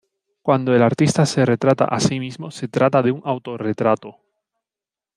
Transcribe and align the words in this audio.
Cuando 0.41 0.73
el 0.75 0.81
artista 0.81 1.27
se 1.27 1.45
retrata 1.45 1.85
a 1.85 1.99
sí 1.99 2.19
mismo 2.19 2.49
se 2.49 2.67
trata 2.67 3.03
de 3.03 3.11
un 3.11 3.21
autorretrato. 3.23 4.17